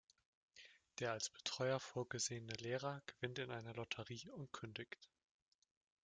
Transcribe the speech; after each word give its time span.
Der 0.97 1.11
als 1.11 1.29
Betreuer 1.29 1.79
vorgesehene 1.79 2.53
Lehrer 2.53 3.03
gewinnt 3.05 3.37
in 3.37 3.51
einer 3.51 3.75
Lotterie 3.75 4.31
und 4.31 4.51
kündigt. 4.51 5.11